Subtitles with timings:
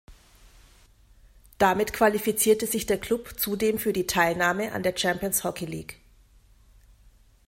[1.59, 5.99] Damit qualifizierte sich der Klub zudem für die Teilnahme an der Champions Hockey League.